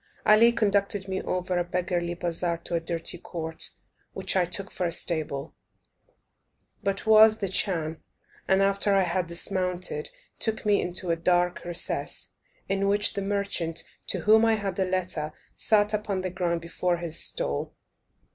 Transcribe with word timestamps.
Ali 0.25 0.51
conducted 0.51 1.07
me 1.07 1.21
over 1.21 1.59
a 1.59 1.63
beggarly 1.63 2.15
bazaar 2.15 2.57
to 2.63 2.73
a 2.73 2.79
dirty 2.79 3.19
court, 3.19 3.69
which 4.13 4.35
I 4.35 4.45
took 4.45 4.71
for 4.71 4.87
a 4.87 4.91
stable, 4.91 5.53
but 6.81 7.05
was 7.05 7.37
the 7.37 7.47
chan; 7.47 8.01
and, 8.47 8.63
after 8.63 8.95
I 8.95 9.03
had 9.03 9.27
dismounted, 9.27 10.09
took 10.39 10.65
me 10.65 10.81
into 10.81 11.11
a 11.11 11.15
dark 11.15 11.63
recess, 11.63 12.33
in 12.67 12.87
which 12.87 13.13
the 13.13 13.21
merchant, 13.21 13.83
to 14.07 14.21
whom 14.21 14.43
I 14.43 14.55
had 14.55 14.79
a 14.79 14.85
letter, 14.85 15.33
sat 15.55 15.93
upon 15.93 16.21
the 16.21 16.31
ground 16.31 16.61
before 16.61 16.97
his 16.97 17.19
stall. 17.19 17.75